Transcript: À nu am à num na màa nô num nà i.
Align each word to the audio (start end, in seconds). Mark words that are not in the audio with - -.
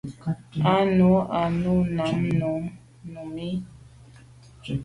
À 0.73 0.75
nu 0.97 1.09
am 1.17 1.29
à 1.39 1.41
num 1.63 1.81
na 1.95 2.05
màa 2.21 2.33
nô 2.41 2.51
num 3.11 3.29
nà 3.35 3.43
i. 3.49 3.53